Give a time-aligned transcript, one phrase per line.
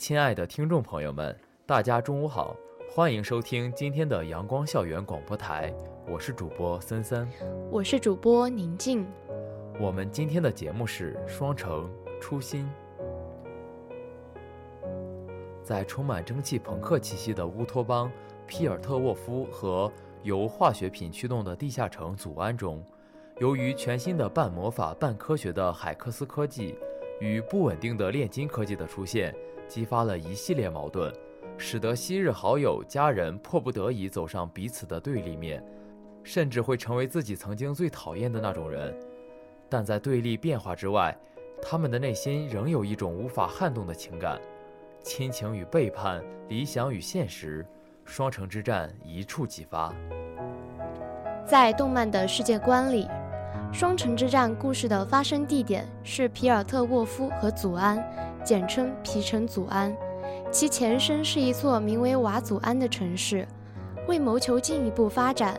[0.00, 2.56] 亲爱的听众朋友们，大家中午好，
[2.90, 5.70] 欢迎收听今天的阳光校园广播台，
[6.08, 7.28] 我是主播森森，
[7.70, 9.06] 我是主播宁静。
[9.78, 11.86] 我们今天的节目是《双城
[12.18, 12.66] 初心》。
[15.62, 18.10] 在充满蒸汽朋克气息的乌托邦
[18.46, 19.92] 皮尔特沃夫和
[20.22, 22.82] 由化学品驱动的地下城祖安中，
[23.38, 26.74] 由于全新的半魔法半科学的海克斯科技
[27.20, 29.34] 与不稳定的炼金科技的出现。
[29.70, 31.12] 激发了一系列矛盾，
[31.56, 35.64] 使得昔日好友、家人迫不得已走上彼此的对立面，
[36.24, 38.92] 甚至会成为自己曾经最讨厌的那种人。
[39.68, 41.16] 但在对立变化之外，
[41.62, 44.40] 他们的内心仍有一种无法撼动的情感：
[45.04, 47.64] 亲情与背叛，理想与现实，
[48.04, 49.94] 双城之战一触即发。
[51.46, 53.08] 在动漫的世界观里，
[53.72, 58.04] 双城之战故事的发生地点是皮尔特沃夫和祖安。
[58.44, 59.94] 简称皮城祖安，
[60.50, 63.46] 其前身是一座名为瓦祖安的城市。
[64.08, 65.56] 为谋求进一步发展，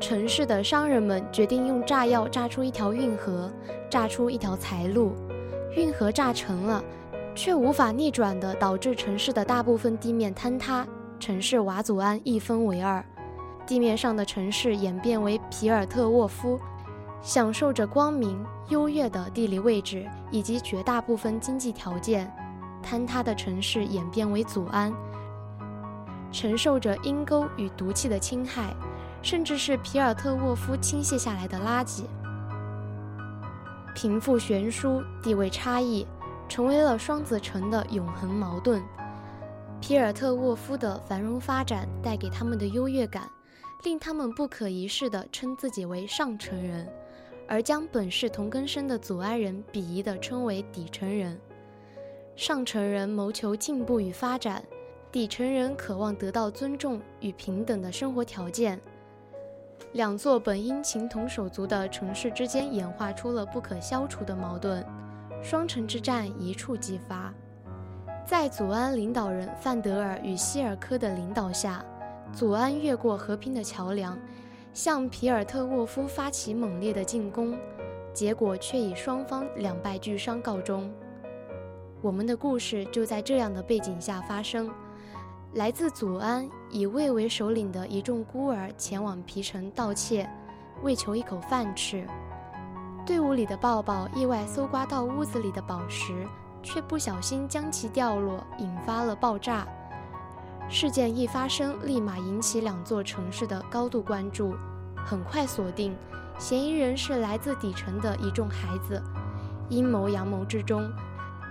[0.00, 3.50] 城市的商人们决定用炸药炸出一条运河，
[3.90, 5.12] 炸出一条财路。
[5.76, 6.82] 运河炸成了，
[7.34, 10.86] 却无法逆转的，导致城市的大部分地面坍塌，
[11.18, 13.04] 城市瓦祖安一分为二。
[13.66, 16.58] 地面上的城市演变为皮尔特沃夫。
[17.24, 22.30] 享受着光明、优越的地理位置以及绝大部分经济条件，
[22.84, 24.92] 坍塌的城市演变为祖安，
[26.30, 28.76] 承受着阴沟与毒气的侵害，
[29.22, 32.02] 甚至是皮尔特沃夫倾泻下来的垃圾。
[33.94, 36.06] 贫富悬殊、地位差异，
[36.46, 38.82] 成为了双子城的永恒矛盾。
[39.80, 43.30] 皮尔特沃夫的繁荣发展带给他们的优越感，
[43.82, 46.86] 令他们不可一世地称自己为上层人。
[47.46, 51.38] 而将本是同根生的祖安人鄙夷地称为底层人，
[52.36, 54.62] 上层人谋求进步与发展，
[55.12, 58.80] 底层人渴望得到尊重与平等的生活条件。
[59.92, 64.84] 两座本应情同手足的城市之间演化出了不可消除的矛盾，
[65.42, 67.32] 双城之战一触即发。
[68.26, 71.84] 在祖安领导人范德尔与希尔科的领导下，
[72.32, 74.18] 祖安越过和平的桥梁。
[74.74, 77.56] 向皮尔特沃夫发起猛烈的进攻，
[78.12, 80.92] 结果却以双方两败俱伤告终。
[82.02, 84.68] 我们的故事就在这样的背景下发生。
[85.52, 90.28] 来自祖安以魏为首领的一众孤儿前往皮城盗窃，
[90.82, 92.04] 为求一口饭吃。
[93.06, 96.26] 队伍里的抱抱意外搜刮到屋子里的宝石，
[96.64, 99.64] 却不小心将其掉落，引发了爆炸。
[100.68, 104.54] 事件一发生，立马引起两座城市的高度关注。
[105.06, 105.94] 很快锁定
[106.38, 109.00] 嫌疑人是来自底层的一众孩子。
[109.68, 110.90] 阴谋阳谋之中，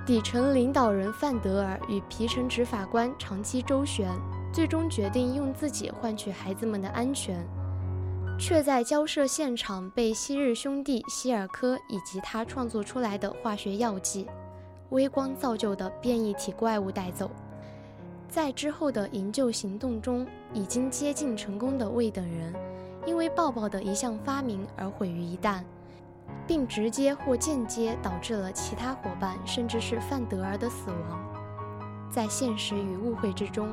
[0.05, 4.09] 底层领导人范德尔与皮城执法官长期周旋，
[4.51, 7.47] 最终决定用自己换取孩子们的安全，
[8.37, 14.27] 却在交涉现场被昔日兄弟希尔科以及他创作出来的化学药剂——
[14.89, 17.29] 微光造就的变异体怪物带走。
[18.33, 22.51] 在之后的营救行动中，已经接近成功的魏等人，
[23.05, 25.61] 因为抱抱的一项发明而毁于一旦，
[26.47, 32.09] 并直接或间接导致了其他伙伴甚至是范德尔的死亡。
[32.09, 33.71] 在现实与误会之中，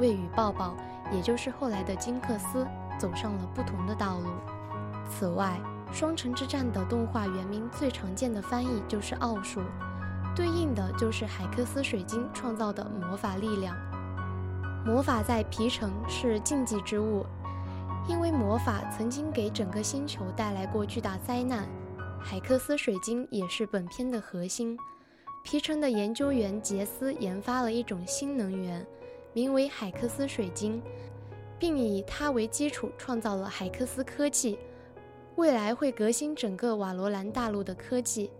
[0.00, 0.74] 魏与抱抱，
[1.12, 2.66] 也就是后来的金克斯，
[2.98, 4.26] 走上了不同的道路。
[5.08, 5.56] 此外，
[5.96, 9.60] 《双城之战》的动画原名最常见的翻译就是奥数，
[10.34, 13.76] 对应的就是海克斯水晶创造的魔法力量。
[14.84, 17.26] 魔法在皮城是禁忌之物，
[18.08, 21.68] 因为魔法曾经给整个星球带来过巨大灾难。
[22.18, 24.78] 海克斯水晶也是本片的核心。
[25.44, 28.84] 皮城的研究员杰斯研发了一种新能源，
[29.34, 30.82] 名为海克斯水晶，
[31.58, 34.58] 并以它为基础创造了海克斯科技，
[35.36, 38.30] 未来会革新整个瓦罗兰大陆的科技。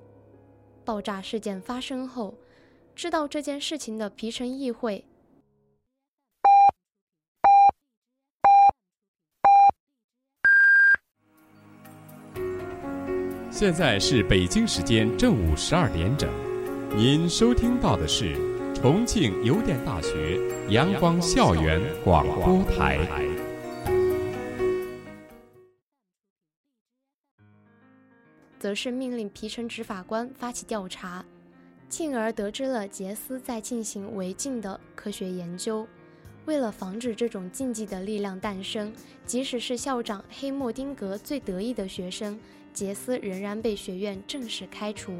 [0.86, 2.34] 爆炸事件发生后，
[2.94, 5.04] 知道这件事情的皮城议会。
[13.60, 16.30] 现在是北京时间正午十二点整，
[16.96, 18.34] 您收听到的是
[18.74, 20.40] 重庆邮电大学
[20.70, 23.06] 阳光校园广播台。
[28.58, 31.22] 则是命令皮城执法官发起调查，
[31.86, 35.86] 进而得知了杰斯在进行违禁的科学研究。
[36.46, 38.92] 为了防止这种禁忌的力量诞生，
[39.24, 42.38] 即使是校长黑莫丁格最得意的学生
[42.72, 45.18] 杰斯，仍然被学院正式开除。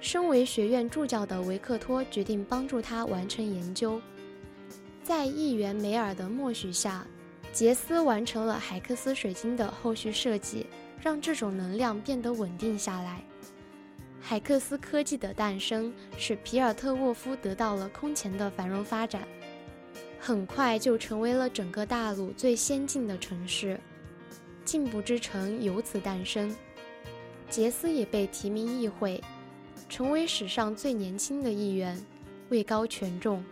[0.00, 4.00] 身为学院助教的维克托决定帮助他完成研究。
[5.02, 7.06] 在议员梅尔的默许下，
[7.52, 10.66] 杰斯完成了海克斯水晶的后续设计，
[11.00, 13.22] 让这种能量变得稳定下来。
[14.20, 19.22] 海克斯科技的诞生，使皮尔特沃夫得到了空前的繁荣发展。
[20.26, 23.78] 很快就成为了整个大陆最先进的城市，
[24.64, 26.56] 进步之城由此诞生。
[27.50, 29.22] 杰斯也被提名议会，
[29.86, 32.02] 成为史上最年轻的议员。
[32.48, 33.44] 位高权重，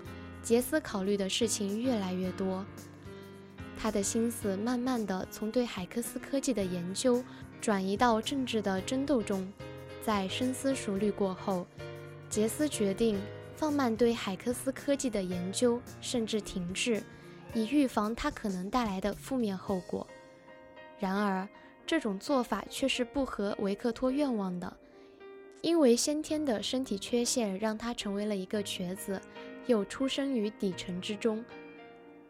[0.42, 2.64] 杰斯考虑的事情越来越多，
[3.78, 7.22] 他的心思慢慢的从对海克斯科技的研究
[7.60, 9.46] 转移到政治的争斗中。
[10.02, 11.66] 在深思熟虑过后，
[12.30, 13.20] 杰斯决定。
[13.62, 17.00] 放慢对海克斯科技的研究，甚至停滞，
[17.55, 20.05] 以预防它可能带来的负面后果。
[20.99, 21.49] 然而，
[21.87, 24.76] 这种做法却是不合维克托愿望的，
[25.61, 29.23] 因为先天的身体缺陷让他成为了一个瘸子，
[29.67, 31.44] 又出生于底层之中。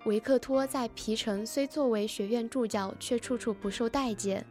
[0.04, 4.44] 维克托在皮城虽作为学院助教，却处处不受待见。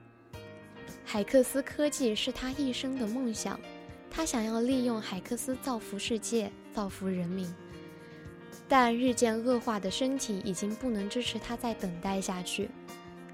[1.06, 3.60] 海克斯科技是他一生的梦想。
[4.14, 7.48] 他想要利用海克斯造福世界，造福人民，
[8.68, 12.70] 但日渐恶化的身体已经不能支持他再等待下去。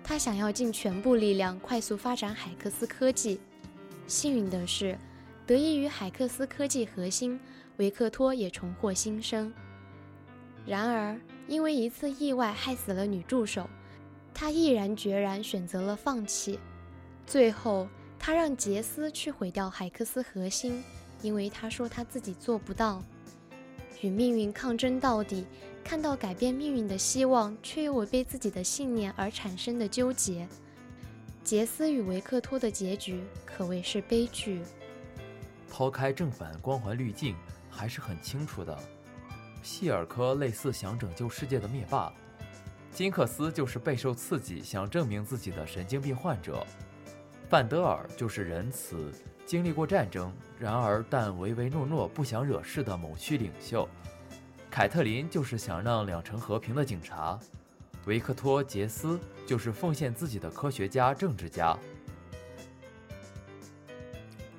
[0.03, 3.39] 他想要尽全部力量快速发展海克斯科技。
[4.07, 4.97] 幸运的是，
[5.45, 7.39] 得益于海克斯科技核心，
[7.77, 9.53] 维克托也重获新生。
[10.65, 13.69] 然而，因为一次意外害死了女助手，
[14.33, 16.59] 他毅然决然选择了放弃。
[17.25, 17.87] 最后。
[18.19, 20.83] 他让杰斯去毁掉海克斯核心，
[21.21, 23.01] 因为他说他自己做不到。
[24.01, 25.45] 与命运抗争到底，
[25.83, 30.47] 看到改变命运的希望，却又违背自己的信念而产生的纠结。
[31.43, 34.61] 杰斯与维克托的结局可谓是悲剧。
[35.69, 37.35] 抛开正反光环滤镜，
[37.69, 38.77] 还是很清楚的。
[39.63, 42.13] 希尔科类似想拯救世界的灭霸，
[42.91, 46.65] 金克斯就是备受刺激想证明自己的神经病患者。
[47.49, 49.11] 范德尔就是仁慈，
[49.47, 50.29] 经历过战争，
[50.59, 53.87] 然而但唯唯诺诺，不想惹事的某区领袖。
[54.69, 57.39] 凯特琳就是想让两城和平的警察。
[58.05, 59.17] 维克托·杰斯
[59.47, 61.77] 就是奉献自己的科学家、政治家。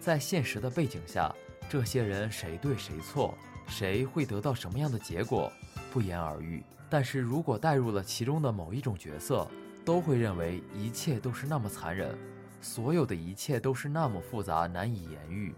[0.00, 1.30] 在现实的背景下，
[1.68, 3.36] 这些人谁对谁错，
[3.66, 5.52] 谁会得到什么样的结果，
[5.92, 6.62] 不言而喻。
[6.88, 9.46] 但是如果带入了其中的某一种角色，
[9.84, 12.16] 都会认为一切都是那么残忍。
[12.60, 15.54] 所有的一切都是那么复杂，难以言喻。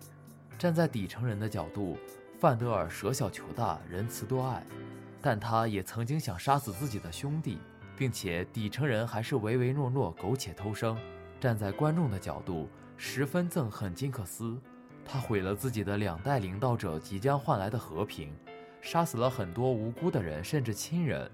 [0.58, 1.96] 站在底层人的角度，
[2.38, 4.62] 范德尔舍小求大，仁慈多爱，
[5.22, 7.58] 但他也曾经想杀死自己的兄弟，
[7.96, 10.96] 并且底层人还是唯唯诺诺，苟且偷生。
[11.40, 12.68] 站在观众的角度，
[12.98, 14.58] 十分憎恨金克斯，
[15.04, 18.30] 他毁了自己的两代领导者即将换来的和平，
[18.82, 21.30] 杀死了很多无辜的人，甚至亲人。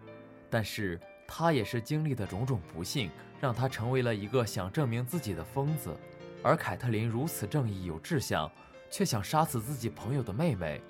[0.49, 3.11] 但是他也是经历的种种不幸。
[3.41, 5.97] 让他成为了一个想证明自己的疯子，
[6.43, 8.51] 而凯特琳如此正义有志向，
[8.91, 10.81] 却想杀死自己朋友的妹妹。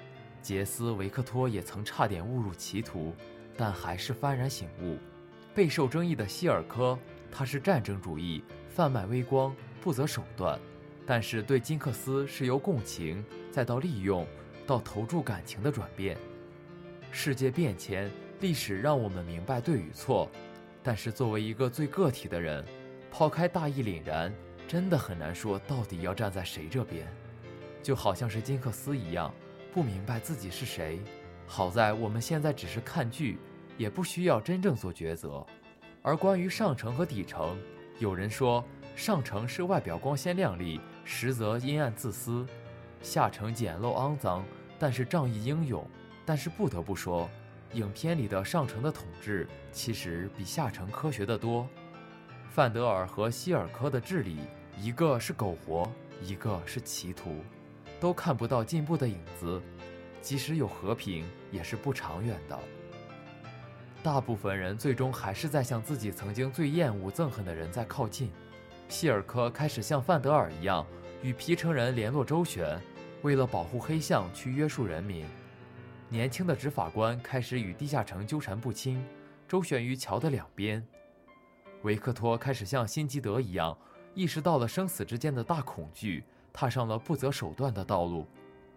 [0.43, 3.13] 杰斯·维克托也曾差点误入歧途，
[3.57, 4.97] 但还是幡然醒悟。
[5.55, 6.97] 备受争议的希尔科，
[7.33, 10.57] 他是战争主义，贩卖微光，不择手段；
[11.05, 14.25] 但是对金克斯是由共情，再到利用，
[14.67, 16.17] 到投注感情的转变。
[17.11, 18.09] 世界变迁，
[18.41, 20.31] 历史让我们明白对与错。
[20.87, 22.65] 但是作为一个最个体的人，
[23.11, 24.33] 抛开大义凛然，
[24.69, 27.05] 真的很难说到底要站在谁这边。
[27.83, 29.35] 就好像是金克斯一样，
[29.73, 31.01] 不明白自己是谁。
[31.45, 33.37] 好在我们现在只是看剧，
[33.77, 35.45] 也不需要真正做抉择。
[36.03, 37.59] 而关于上层和底层，
[37.99, 38.65] 有人说
[38.95, 42.47] 上层是外表光鲜亮丽，实则阴暗自私；
[43.03, 44.45] 下层简陋肮脏，
[44.79, 45.85] 但是仗义英勇。
[46.25, 47.29] 但是不得不说。
[47.73, 51.69] 影片里的上层的统治其实比下层科学的多。
[52.49, 54.39] 范德尔和希尔科的治理，
[54.81, 55.91] 一个是苟活，
[56.23, 57.45] 一个是歧途，
[58.01, 59.61] 都看不到进步的影子。
[60.23, 62.59] 即使有和平，也是不长远的。
[64.03, 68.31] 大部分人最终还是在向自己曾经最厌恶、憎恨的人在靠近。
[68.89, 70.87] 希尔科开始像范德尔一样，
[71.23, 72.81] 与皮城人联络周旋，
[73.23, 75.27] 为了保护黑象去约束人民。
[76.09, 79.05] 年轻的执法官开始与地下城纠缠不清，
[79.49, 80.87] 周旋于桥的两边。
[81.83, 83.77] 维克托开始像辛吉德一样，
[84.15, 86.23] 意识到了生死之间的大恐惧，
[86.53, 88.25] 踏上了不择手段的道路。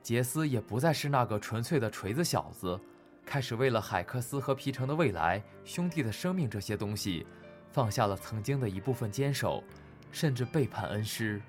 [0.01, 2.79] 杰斯也不再是那个纯粹的锤子小子，
[3.23, 7.27] 开始为了海克斯和皮城的未来、兄弟的生命这些东西，
[7.71, 9.63] 放下了曾经的一部分坚守，
[10.11, 11.39] 甚至背叛恩师。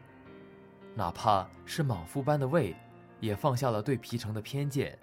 [0.94, 2.76] 哪怕是莽夫般的魏，
[3.18, 4.98] 也放下了对皮城的偏见。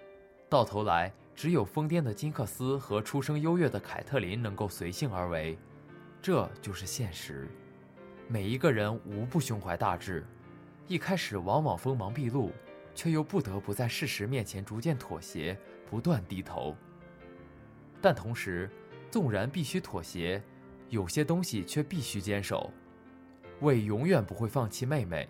[0.48, 5.58] 到头来，只有疯癫的金克斯和出生优越的凯特琳能够随性而为。
[6.20, 7.48] 这就是现实。
[8.26, 10.26] 每一个人无不胸怀大志，
[10.86, 12.52] 一开始往往锋芒毕露。
[12.94, 15.56] 却又不得不在事实面前逐渐妥协，
[15.88, 16.74] 不断低头。
[18.02, 18.68] 但同时，
[19.08, 20.42] 纵然必须妥协，
[20.88, 22.72] 有些东西却必须坚守。
[23.60, 25.28] 魏永远不会放弃妹妹，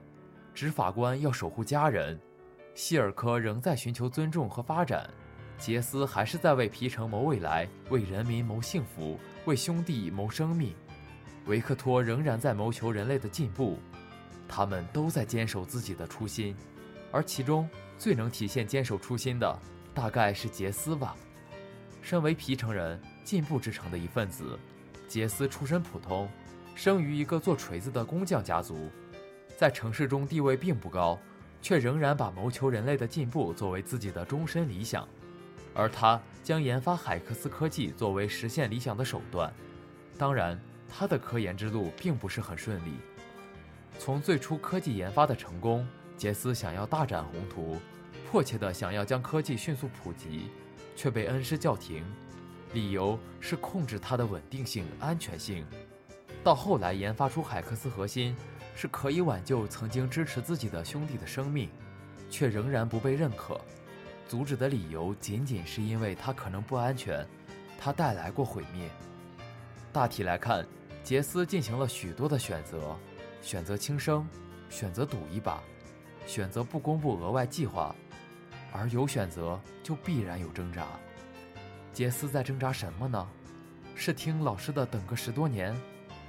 [0.54, 2.18] 执法官要守护家人，
[2.78, 5.10] 希尔科仍在寻求尊重和发展，
[5.58, 10.72] 杰斯还是在为皮城谋未来，为人民谋幸福，为兄弟谋生命。
[11.46, 13.80] 维克托仍然在谋求人类的进步，
[14.46, 16.54] 他们都在坚守自己的初心。
[17.10, 17.68] 而其中
[17.98, 19.60] 最能体现坚守初心的，
[19.92, 21.16] 大概是杰斯吧。
[22.00, 24.56] 身为皮城人进步之城的一份子，
[25.08, 26.28] 杰斯出身普通，
[26.76, 28.88] 生于一个做锤子的工匠家族，
[29.56, 31.18] 在城市中地位并不高，
[31.60, 35.06] 却仍然把谋求人类的进步作为自己的终身理想。
[35.74, 39.52] 而他将研发海克斯科技作为实现理想的手段。
[40.16, 42.94] 当然，他的科研之路并不是很顺利。
[43.98, 45.86] 从最初科技研发的成功。
[46.16, 47.78] 杰斯想要大展宏图，
[48.28, 50.50] 迫切地想要将科技迅速普及，
[50.96, 52.04] 却被恩师叫停，
[52.72, 55.64] 理由是控制它的稳定性、安全性。
[56.42, 58.34] 到后来研发出海克斯核心，
[58.80, 61.68] 是可以挽救曾经支持自己的兄弟的生命，
[62.30, 63.60] 却仍然不被认可。
[64.28, 67.26] 阻止的理由仅仅是因为他可能不安全，
[67.76, 68.88] 他带来过毁灭。
[69.92, 70.64] 大体来看，
[71.02, 72.96] 杰斯进行了许多的选择：
[73.42, 74.24] 选择轻生，
[74.70, 75.60] 选择赌一把。
[76.24, 77.92] 选择不公布额外计划，
[78.70, 80.86] 而有选择就必然有挣扎。
[81.92, 83.28] 杰斯在挣扎什么呢？
[83.96, 85.76] 是听老师的等个十多年，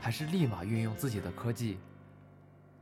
[0.02, 1.78] 还是立马运用自己的科技？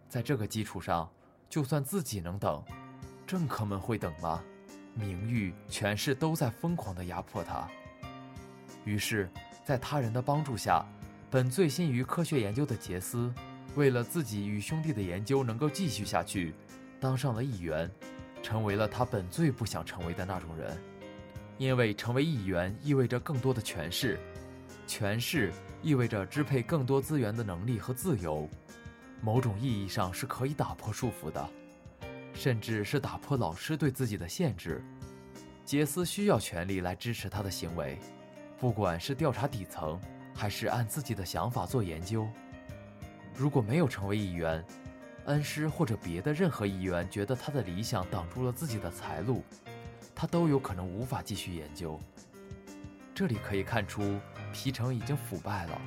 [0.10, 1.10] 在这个基础上，
[1.50, 2.64] 就算自己能等，
[3.26, 4.42] 政客们会等吗？
[4.94, 7.68] 名誉、权势都在疯狂地压迫他。
[8.86, 9.30] 于是，
[9.66, 10.86] 在他人的帮助下，
[11.30, 13.32] 本醉心于科学研究的杰斯，
[13.76, 16.54] 为了自己与兄弟的研究能够继续下去。
[17.00, 17.92] 当上了议员，
[18.42, 20.76] 成为了他本最不想成为的那种人，
[21.58, 24.18] 因为成为议员意味着更多的权势，
[24.88, 25.52] 权势
[25.84, 28.50] 意味着支配更多资源的能力和自由，
[29.22, 31.50] 某种意义上是可以打破束缚的，
[32.34, 34.84] 甚至是打破老师对自己的限制。
[35.66, 38.00] 杰斯需要权力来支持他的行为，
[38.58, 40.00] 不管是调查底层，
[40.34, 42.28] 还是按自己的想法做研究。
[43.36, 44.64] 如果没有成为议员，
[45.26, 49.44] 恩师或者别的任何议员觉得他的理想挡住了自己的财路，
[50.16, 52.00] 他都有可能无法继续研究。
[53.14, 54.18] 这里可以看出，
[54.54, 55.82] 皮城已经腐败了，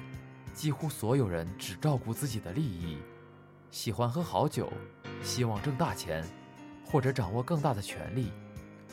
[0.53, 2.99] 几乎所有人只照顾自己的利益，
[3.71, 4.73] 喜欢喝好酒，
[5.23, 6.25] 希望挣大钱，
[6.85, 8.33] 或者掌握更大的权力。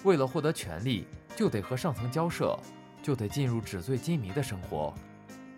[0.03, 2.57] 为了获得权力，就得和上层交涉，
[3.01, 4.93] 就得进入纸醉金迷的生活，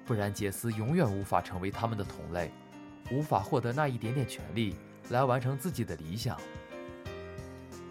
[0.05, 2.51] 不然杰斯永远无法成为他们的同类。
[3.11, 4.75] 无法获得那一点点权利
[5.09, 6.39] 来完成自己的理想。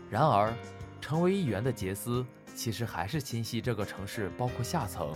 [0.08, 0.54] 然而，
[1.00, 5.12] 成为议员的杰斯其实还是心系这个城市，包括下层。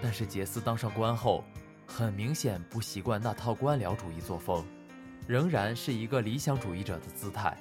[0.00, 1.44] 但是杰斯当上官后，
[1.86, 4.64] 很明显不习惯那套官僚主义作风，
[5.26, 7.56] 仍然是一个理想主义者的姿态。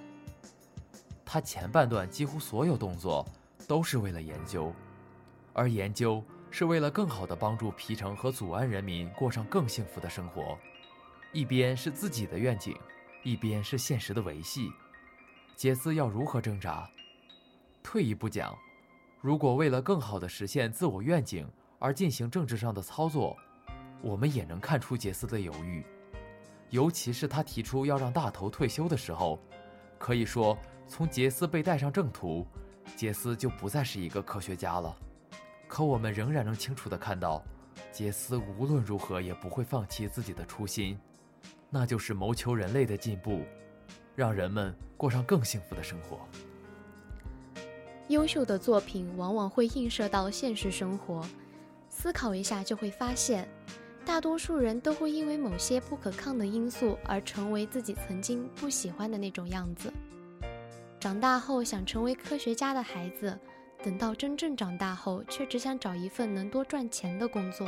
[1.25, 3.25] 他前半段几乎所有动作
[3.67, 4.73] 都是为了研究，
[5.53, 10.57] 而研究是为了更好地帮助皮城和祖安人民过上更幸福的生活。
[11.33, 12.77] 一边是自己的愿景，
[13.23, 14.71] 一边是现实的维系，
[15.55, 16.87] 杰斯要如何挣扎？
[17.83, 18.55] 退一步讲，
[19.19, 23.35] 如果为了更好的实现自我愿景而进行政治上的操作，
[24.01, 25.83] 我们也能看出杰斯的犹豫。
[26.69, 29.39] 尤其是他提出要让大头退休的时候，
[29.97, 30.57] 可以说，
[30.87, 32.45] 从杰斯被带上正途，
[32.95, 34.95] 杰斯就不再是一个科学家了。
[35.67, 37.43] 可我们仍然能清楚地看到，
[37.91, 40.97] 杰斯无论如何也不会放弃自己的初心。
[41.69, 43.41] 那就是谋求人类的进步，
[44.15, 46.19] 让人们过上更幸福的生活。
[48.07, 51.27] 优秀的作品往往会映射到现实生活，
[51.89, 53.49] 思考一下就会发现，
[54.05, 59.91] 大多数人都会因为某些不可抗的因素而成为自己曾经不喜欢的那种样子。
[60.99, 63.37] 长大后想成为科学家的孩子，
[63.83, 67.67] 等到真正长大后，却只想找一份能多赚钱的工作。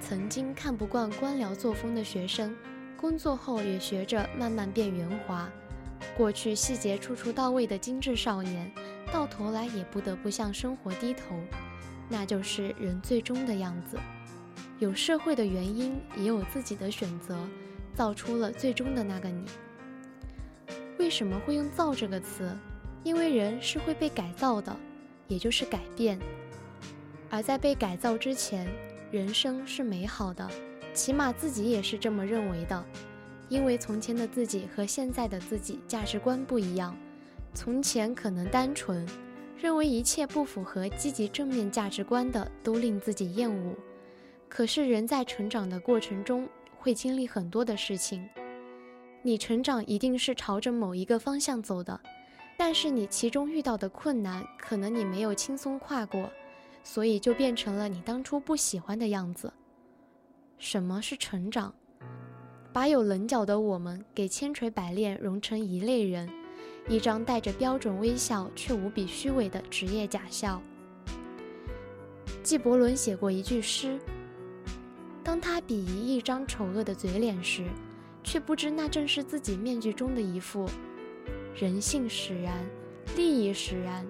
[0.00, 2.56] 曾经看不惯官僚作风的学生，
[2.96, 5.50] 工作后也学着慢慢变圆滑。
[6.16, 8.70] 过去细节处处到位的精致少年，
[9.12, 11.36] 到头来也不得不向生活低头。
[12.08, 13.98] 那就是人最终的样子。
[14.78, 17.38] 有社会的原因，也有自己的选择，
[17.94, 19.44] 造出了最终的那个你。
[20.98, 22.54] 为什么会用“造”这个词？
[23.02, 24.76] 因为人是会被改造的，
[25.28, 26.18] 也就是改变。
[27.30, 28.68] 而在被改造之前，
[29.10, 30.46] 人生是美好的，
[30.92, 32.84] 起码自己也是这么认为的。
[33.48, 36.96] 因为从前的自己和现在的自己价值观不一样，
[37.54, 39.08] 从前可能单纯，
[39.56, 43.74] 认为一切不符合积极正面价值观的都令自己厌恶。
[44.48, 46.48] 可是人在成长的过程中
[46.78, 48.26] 会经历很多的事情，
[49.22, 52.00] 你成长一定是朝着某一个方向走的，
[52.56, 56.30] 但是你其中遇到的困难，可能你没有轻松跨过，
[56.82, 59.52] 所以就变成了你当初不喜欢的样子。
[60.58, 61.74] 什么是成长？
[62.72, 66.30] 把有棱角的我们给千锤百炼融成一类人，
[66.88, 70.62] 一张带着标准微笑却无比虚伪的职业假笑。
[72.42, 73.98] 纪伯伦写过一句诗。
[75.26, 77.64] 当他鄙夷一张丑恶的嘴脸时，
[78.22, 80.70] 却不知那正是自己面具中的一副。
[81.52, 82.64] 人性使然，
[83.16, 84.06] 利益使然。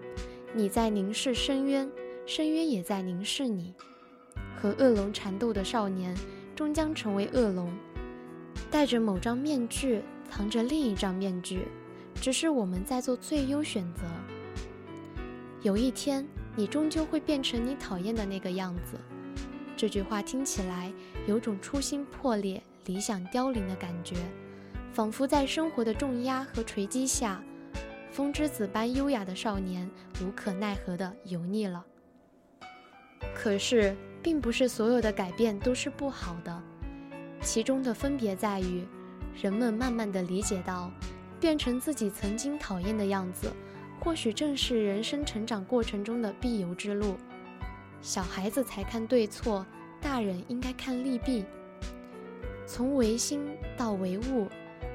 [0.52, 1.90] 你在凝视深渊，
[2.26, 3.72] 深渊也在凝视你。
[4.60, 6.14] 和恶龙缠斗的少年，
[6.54, 7.74] 终将成为恶龙。
[8.70, 11.62] 戴着某张面具，藏着另一张面具，
[12.16, 14.02] 只是我们在做最优选择。
[15.62, 18.98] 有一天，你终究会变成你讨厌的那个样子。
[19.76, 20.90] 这句话听起来
[21.26, 24.16] 有种初心破裂、理想凋零的感觉，
[24.90, 27.42] 仿佛在生活的重压和锤击下，
[28.10, 29.88] 风之子般优雅的少年
[30.22, 31.84] 无可奈何的油腻了。
[33.34, 36.62] 可是，并不是所有的改变都是不好的，
[37.42, 38.82] 其中的分别在于，
[39.38, 40.90] 人们慢慢地理解到，
[41.38, 43.52] 变成自己曾经讨厌的样子，
[44.00, 47.18] 或许正是人生成长过程中的必由之路。
[48.06, 49.66] 小孩子才看对错，
[50.00, 51.44] 大人应该看利弊。
[52.64, 53.44] 从唯心
[53.76, 54.46] 到唯物，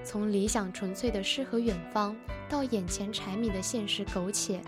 [0.02, 2.16] 从理想纯粹的诗和远方，
[2.48, 4.62] 到眼前柴米的现实苟且，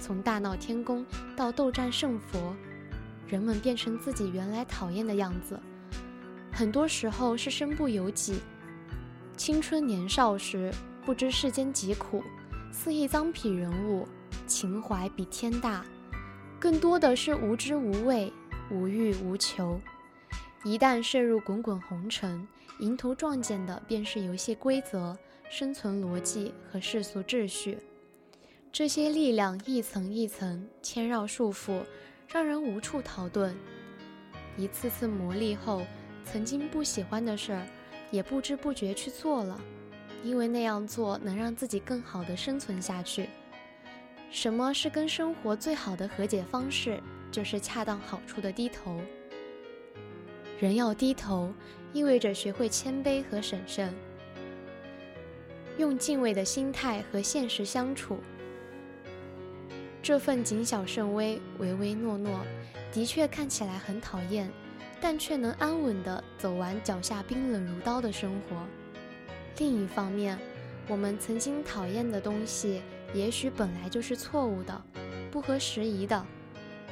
[0.00, 1.04] 从大闹天宫
[1.36, 2.56] 到斗战胜佛，
[3.28, 5.60] 人们变成自己原来讨厌的样子，
[6.50, 8.40] 很多时候是身不由己。
[9.36, 10.72] 青春年少时，
[11.04, 12.24] 不知世间疾苦，
[12.72, 14.08] 肆意脏痞人物，
[14.46, 15.84] 情怀比天大。
[16.58, 18.32] 更多的是无知无畏、
[18.70, 19.78] 无欲无求。
[20.64, 22.46] 一旦涉入滚滚红尘，
[22.80, 25.16] 迎头撞见的便是游戏规则、
[25.48, 27.78] 生存逻辑和世俗秩序。
[28.72, 31.82] 这些力量一层一层牵绕束缚，
[32.26, 33.54] 让人无处逃遁。
[34.56, 35.82] 一次次磨砺后，
[36.24, 37.66] 曾经不喜欢的事儿，
[38.10, 39.60] 也不知不觉去做了，
[40.24, 43.28] 因为那样做能让自己更好的生存下去。
[44.30, 47.00] 什么是跟生活最好的和解方式？
[47.32, 49.00] 就是恰当好处的低头。
[50.58, 51.52] 人要低头，
[51.92, 53.92] 意味着学会谦卑和审慎，
[55.76, 58.18] 用敬畏的心态和现实相处。
[60.02, 62.40] 这份谨小慎微、唯唯诺诺，
[62.92, 64.50] 的确看起来很讨厌，
[65.00, 68.56] 但却能安稳地走完脚下冰冷如刀的生活。
[69.58, 70.38] 另一方面，
[70.88, 72.80] 我们曾经讨厌的东西。
[73.14, 74.82] 也许本来就是错误的，
[75.30, 76.24] 不合时宜的。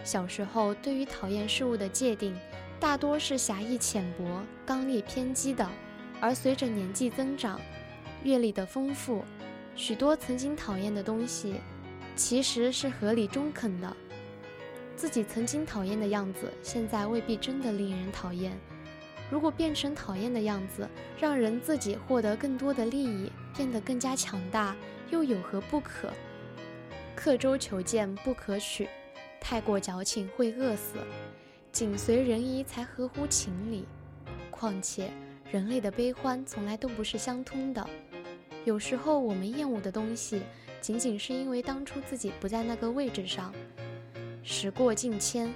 [0.03, 2.37] 小时候对于讨厌事物的界定，
[2.79, 5.69] 大多是狭义浅薄、刚烈偏激的。
[6.21, 7.61] 而随着年纪增长，
[8.23, 9.25] 阅历的丰富，
[9.75, 11.55] 许多曾经讨厌的东西，
[12.17, 13.97] 其实是合理中肯的。
[14.97, 18.57] 自己曾经讨厌的样子，现在未必真的令人讨厌。
[19.31, 24.77] 如果变成讨厌的样子，让人自己获得更多的利益，变得更加强大。
[25.11, 26.13] 又有何不可？
[27.15, 28.89] 刻舟求剑不可取，
[29.41, 30.97] 太过矫情会饿死。
[31.71, 33.87] 紧随人意才合乎情理。
[34.51, 35.11] 况且
[35.51, 37.89] 人类的悲欢从来都不是相通的。
[38.65, 40.43] 有时候我们厌恶的东西，
[40.81, 43.53] 仅仅是因为当初自己不在那个位置上。
[44.43, 45.53] 时过境迁，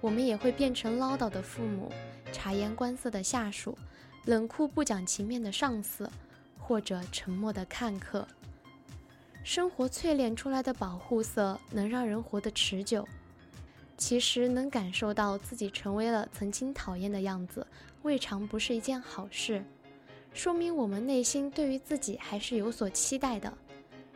[0.00, 1.90] 我们也会变成唠叨的父母、
[2.32, 3.76] 察言观色的下属、
[4.26, 6.10] 冷酷不讲情面的上司，
[6.58, 8.26] 或者沉默的看客。
[9.42, 13.06] 生活淬炼出来的保护色，能让人活得持久。
[13.96, 17.66] 其实能感受到自己成为了曾经讨厌的样子，
[18.02, 19.62] 未尝不是一件好事，
[20.32, 23.52] 说明我们内心对于自己还是有所期待的。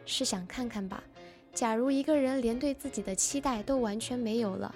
[0.07, 1.03] 试想看看吧，
[1.53, 4.75] 假如一个人连对自己的期待都完全没有了，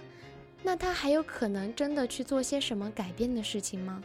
[0.63, 4.03] 那他还有可能真的去做些什么改变的事情吗？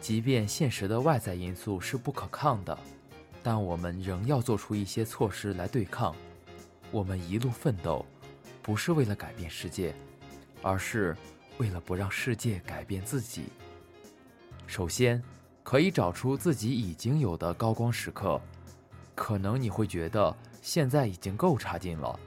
[0.00, 2.78] 即便现实的外在因素是不可抗的，
[3.50, 6.14] 但我们仍要做出一些措施来对抗。
[6.90, 8.04] 我们一路奋斗，
[8.60, 9.94] 不是为了改变世界，
[10.60, 11.16] 而是
[11.56, 13.44] 为了不让世界改变自己。
[14.66, 15.22] 首先，
[15.62, 18.38] 可以找出自己已经有的高光时刻。
[19.14, 22.20] 可能你会觉得现在已经够差劲了，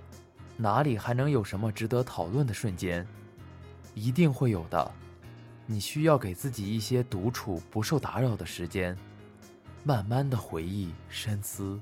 [0.57, 3.05] 哪里还能有什么值得讨论的瞬间？
[3.93, 4.91] 一定会有的。
[5.67, 8.97] 你需要给自己一些独处、不受打扰的时间，
[9.83, 11.79] 慢慢的回忆、深思，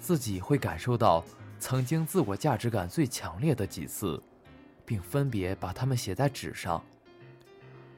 [0.00, 1.24] 自己会感受到
[1.58, 4.22] 曾经自我价值感最强烈的几次，
[4.84, 6.82] 并分别把它们写在纸上。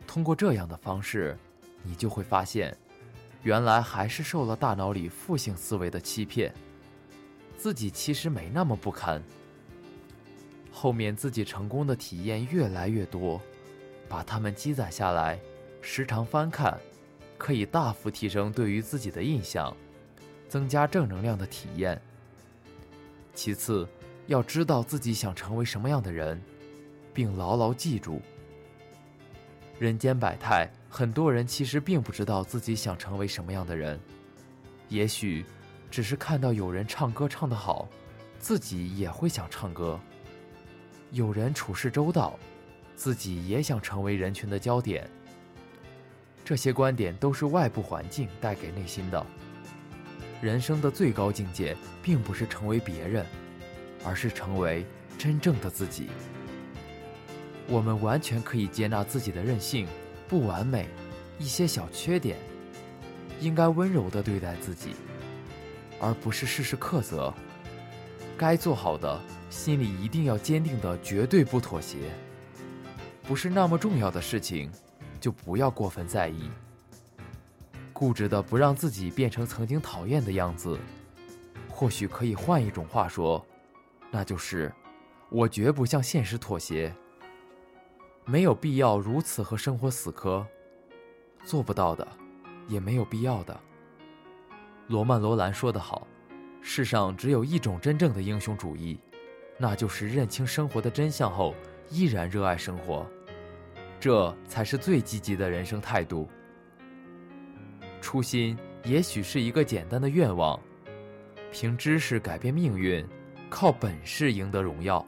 [0.06, 1.36] 通过这样的方式，
[1.82, 2.76] 你就会发现，
[3.42, 6.52] 原来还是受了大脑里负性思维的欺骗，
[7.56, 9.22] 自己其实没那么不堪。
[10.70, 13.40] 后面自己成功的体验越来越多。
[14.08, 15.40] 把它们积攒下来，
[15.80, 16.78] 时常翻看，
[17.38, 19.76] 可以大幅提升对于自己的印象，
[20.48, 22.00] 增加正能量的体验。
[23.34, 23.88] 其次，
[24.26, 26.40] 要知道自己想成为什么样的人，
[27.12, 28.20] 并牢牢记住：
[29.78, 33.98] 人间百态，很多人其实并不知道自己想成为什么样的人，
[34.88, 35.44] 也许
[35.90, 37.88] 只是看到有人唱歌唱得好，
[38.38, 39.98] 自己也会想唱歌；
[41.10, 42.38] 有人处事周到。
[42.94, 45.10] 自己也想成为人群的焦点。
[46.44, 49.24] 这些观点都是外部环境带给内心的。
[50.40, 53.24] 人生的最高境界，并不是成为别人，
[54.04, 54.84] 而是成为
[55.16, 56.08] 真正的自己。
[57.68, 59.86] 我们完全可以接纳自己的任性、
[60.28, 60.88] 不完美、
[61.38, 62.36] 一些小缺点，
[63.40, 64.96] 应该温柔地对待自己，
[66.00, 67.32] 而不是事事苛责。
[68.36, 71.98] 该做好的，心里一定要坚定的，绝对不妥协。
[73.22, 74.68] 不是那么重要的事情，
[75.22, 76.50] 就不要过分在意。
[77.92, 80.76] 固执的不让自己变成曾经讨厌的样子，
[81.70, 83.46] 或许可以换一种话说，
[84.10, 84.70] 那就是
[85.30, 86.92] 我绝不向现实妥协。
[88.24, 90.44] 没有必要如此和生活死磕，
[91.44, 92.06] 做不到的，
[92.66, 93.60] 也没有必要的。
[94.88, 96.06] 罗曼·罗兰说得好
[96.60, 98.98] ：“世上只有一种真正的英雄主义，
[99.56, 101.54] 那就是认清生活的真相后。”
[101.90, 103.06] 依然热爱生活，
[104.02, 106.28] 这才是最积极的人生态度。
[108.00, 110.60] 初心也许是一个简单的愿望，
[111.52, 113.06] 凭知识改变命运，
[113.48, 115.06] 靠本事赢得荣耀。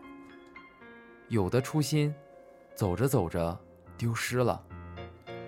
[1.27, 2.15] 有的初心，
[2.77, 3.59] 走着走着
[3.99, 4.63] 丢失了；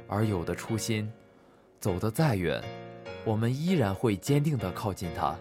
[0.08, 1.08] 而有的初心，
[1.78, 2.60] 走得再远，
[3.24, 5.36] 我们依然会坚定地靠近它。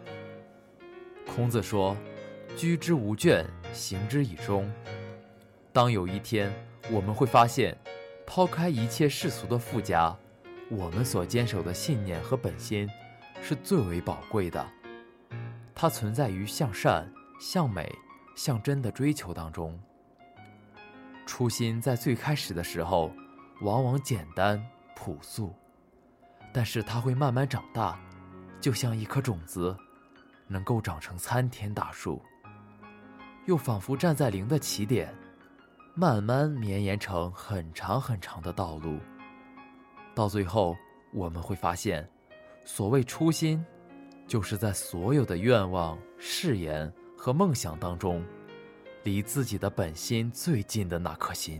[1.26, 1.98] 孔子说
[2.56, 4.72] ：“居之无倦，行之以忠。”
[5.74, 6.54] 当有一天
[6.92, 7.76] 我们会发现，
[8.28, 10.16] 抛开一切世俗的附加，
[10.70, 12.88] 我们所坚守的信念和本心
[13.42, 14.66] 是最为宝贵的。
[15.74, 17.92] 它存在于向善、向美、
[18.36, 19.78] 向真的追求当中。
[21.26, 23.12] 初心在最开始的时候，
[23.62, 24.64] 往往简单
[24.96, 25.56] 朴素，
[26.54, 28.00] 但是它会慢慢长大，
[28.62, 29.76] 就像一颗种子，
[30.48, 32.22] 能够长成参天大树，
[33.48, 35.12] 又仿佛站在零的起点。
[35.98, 39.00] 慢慢绵延成很长很长的道路，
[40.14, 40.76] 到最后
[41.14, 42.06] 我们会发现，
[42.66, 43.66] 所谓初心，
[44.28, 48.22] 就是在所有的愿望、誓言和梦想当中，
[49.04, 51.58] 离自己的本心最近的那颗心。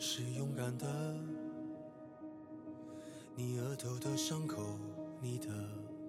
[0.00, 0.86] 是勇敢的，
[3.34, 4.62] 你额头的伤口，
[5.20, 5.48] 你的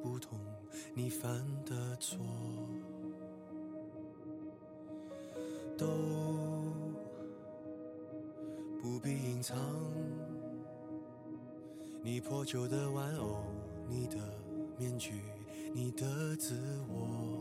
[0.03, 0.37] 不同，
[0.93, 2.19] 你犯的错，
[5.75, 5.87] 都
[8.79, 9.57] 不必隐藏。
[12.03, 13.43] 你破旧的玩偶，
[13.87, 14.17] 你的
[14.77, 15.23] 面具，
[15.73, 16.55] 你的自
[16.87, 17.38] 我。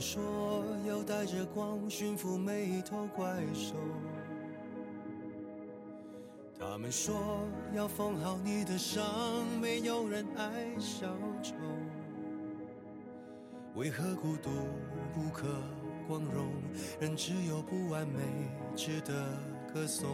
[0.00, 3.74] 说要带着光驯服每一头怪兽。
[6.58, 7.14] 他们说
[7.74, 9.04] 要缝好你的伤，
[9.60, 11.06] 没有人爱小
[11.42, 11.54] 丑。
[13.74, 14.50] 为何孤独
[15.14, 15.46] 不可
[16.08, 16.46] 光荣？
[17.00, 18.20] 人只有不完美，
[18.74, 19.12] 值得
[19.72, 20.08] 歌颂。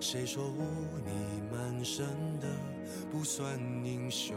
[0.00, 0.62] 谁说污
[1.04, 2.06] 泥满身
[2.38, 2.46] 的
[3.10, 4.36] 不算英雄？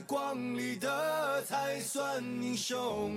[0.00, 3.12] 光里的才算英雄？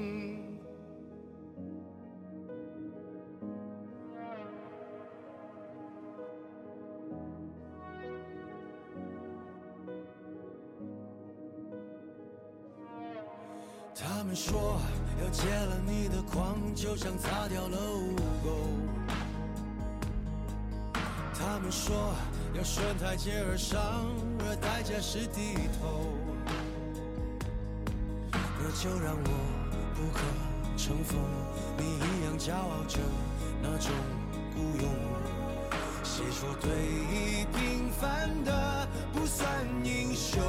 [14.00, 14.80] 他们说
[15.22, 18.50] 要戒了你的狂，就像擦掉了污垢。
[21.34, 22.14] 他们说
[22.54, 23.80] 要顺台阶而上，
[24.40, 26.37] 而代价是低头。
[28.80, 29.30] 就让我
[29.96, 30.20] 不可
[30.78, 31.18] 乘风，
[31.80, 33.00] 你一样骄傲着
[33.60, 33.92] 那种
[34.54, 34.88] 孤勇。
[36.04, 39.50] 谁说对弈平凡的不算
[39.84, 40.44] 英雄？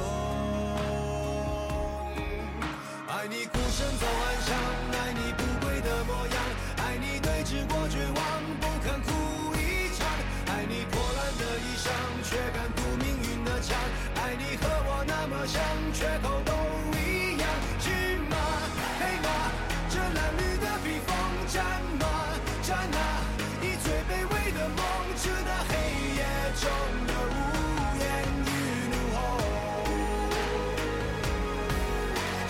[3.07, 4.55] 爱你孤身走暗巷，
[4.93, 6.37] 爱你不跪的模样，
[6.85, 8.15] 爱你对峙过绝望，
[8.61, 9.09] 不肯哭
[9.57, 10.05] 一场，
[10.53, 11.89] 爱你破烂的衣裳，
[12.23, 13.75] 却敢堵命运的枪，
[14.21, 15.59] 爱你和我那么像，
[15.93, 16.05] 缺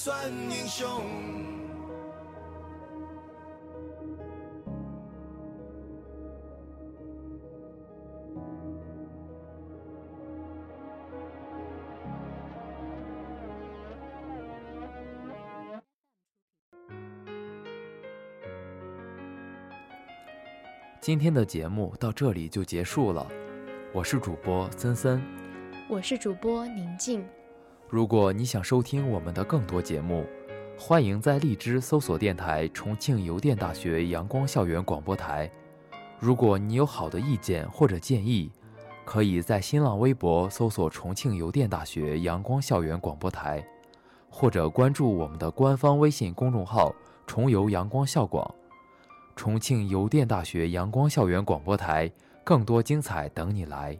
[0.00, 0.86] 算英雄？
[21.00, 23.26] 今天的节目到这里就结束了，
[23.92, 25.20] 我是主播森森。
[25.88, 27.26] 我是主播宁静，
[27.90, 30.26] 如果你想收听我们的更多节目，
[30.78, 35.50] 欢迎在荔枝搜索电台重庆邮电大学阳光校园广播台。
[36.18, 38.50] 如果你有好的意见或者建议，
[39.06, 43.66] 可以在新浪微博搜索重庆邮电大学阳光校园广播台，
[44.28, 46.94] 或者关注我们的官方微信公众号
[47.26, 48.54] “重邮阳光校广”。
[49.34, 52.12] 重庆邮电大学阳光校园广播台，
[52.44, 53.98] 更多精彩等你来。